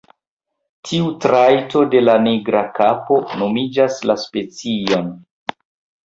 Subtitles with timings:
[0.91, 5.13] Tiu trajto de la nigra kapo nomigas la specion.